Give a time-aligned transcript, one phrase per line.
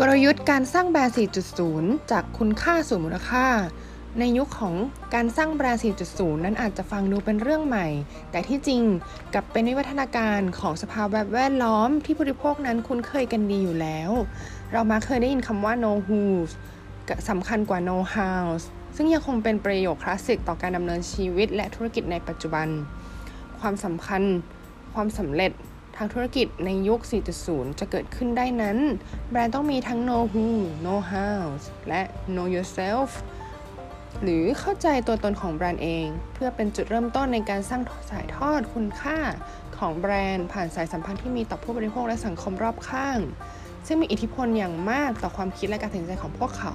[0.00, 1.16] กลยุทธ์การสร้างแบรนด์
[1.62, 3.46] 4.0 จากคุณค่าสู่มูลค่า
[4.18, 4.74] ในยุคของ
[5.14, 7.86] การสร้างแบรนด์ 4.0 นั้นอาจจะฟังดูเป็นเรื่องใหม่
[8.30, 8.82] แต่ที่จริง
[9.34, 14.10] กลับเป็นวิวัฒนาการของสภาพแวดล้อมที่ผู้บริโภคนั้นคุ้นเคยกันดีอยู่แล้ว
[14.72, 16.50] เรามาเคยได้ยินคำว่า no w h o s
[17.30, 18.46] สำคัญกว่า no how
[18.96, 22.68] ซึ่งยังคงเป็นประโยคคลาสสิกต่อการดำเนินชีวิตและธุรกิจในปัจจุบัน
[23.60, 24.22] ความสำคัญ
[24.94, 25.52] ความสำเร็จ
[25.96, 27.00] ทางธุรกิจในยุค
[27.40, 28.78] 4.0 จะเกิดขึ้นได้นั้น
[29.30, 30.46] แบรนด์ต้องมีทั้ง know who
[30.84, 31.42] know how
[31.88, 32.02] และ
[32.34, 33.10] know yourself
[34.22, 39.18] หรือเข้าใจตัวตนของแบรนด์เอง เพื่อเป็นจุดเริ่มต้นในการสร้างสายทอดคุณค่า
[39.78, 43.18] ของแบรนด์ ผ่านสายสัมพันธ์ที่มีต่อผู้บริโภคและสังคมรอบข้าง
[43.86, 46.74] ซึ่งมีอิทธิพลอย่างมากต่อความคิดและการตัดสินใจของพวกเขา